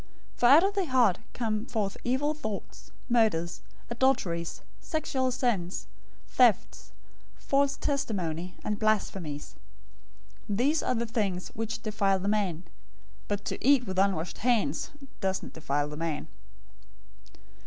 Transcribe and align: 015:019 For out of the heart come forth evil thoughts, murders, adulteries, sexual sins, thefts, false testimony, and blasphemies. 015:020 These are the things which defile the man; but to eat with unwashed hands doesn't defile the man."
015:019 0.33 0.39
For 0.39 0.45
out 0.47 0.63
of 0.63 0.73
the 0.73 0.85
heart 0.87 1.19
come 1.31 1.65
forth 1.67 1.95
evil 2.03 2.33
thoughts, 2.33 2.91
murders, 3.07 3.61
adulteries, 3.87 4.61
sexual 4.79 5.29
sins, 5.29 5.85
thefts, 6.27 6.91
false 7.37 7.77
testimony, 7.77 8.55
and 8.63 8.79
blasphemies. 8.79 9.57
015:020 10.49 10.57
These 10.57 10.81
are 10.81 10.95
the 10.95 11.05
things 11.05 11.49
which 11.49 11.83
defile 11.83 12.17
the 12.17 12.27
man; 12.27 12.63
but 13.27 13.45
to 13.45 13.63
eat 13.63 13.85
with 13.85 13.99
unwashed 13.99 14.39
hands 14.39 14.89
doesn't 15.19 15.53
defile 15.53 15.89
the 15.89 15.97
man." 15.97 16.27